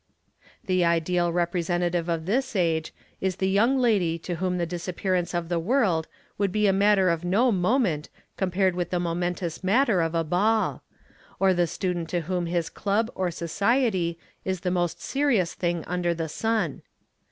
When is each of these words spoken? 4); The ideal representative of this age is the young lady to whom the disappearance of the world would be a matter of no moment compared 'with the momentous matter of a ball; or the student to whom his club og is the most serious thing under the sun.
4); 0.41 0.49
The 0.65 0.83
ideal 0.85 1.31
representative 1.31 2.09
of 2.09 2.25
this 2.25 2.55
age 2.55 2.91
is 3.19 3.35
the 3.35 3.47
young 3.47 3.77
lady 3.77 4.17
to 4.17 4.37
whom 4.37 4.57
the 4.57 4.65
disappearance 4.65 5.35
of 5.35 5.47
the 5.47 5.59
world 5.59 6.07
would 6.39 6.51
be 6.51 6.65
a 6.65 6.73
matter 6.73 7.11
of 7.11 7.23
no 7.23 7.51
moment 7.51 8.09
compared 8.35 8.73
'with 8.73 8.89
the 8.89 8.99
momentous 8.99 9.63
matter 9.63 10.01
of 10.01 10.15
a 10.15 10.23
ball; 10.23 10.81
or 11.39 11.53
the 11.53 11.67
student 11.67 12.09
to 12.09 12.21
whom 12.21 12.47
his 12.47 12.67
club 12.67 13.11
og 13.15 13.27
is 13.31 14.59
the 14.61 14.71
most 14.71 14.99
serious 14.99 15.53
thing 15.53 15.83
under 15.85 16.15
the 16.15 16.29
sun. 16.29 16.81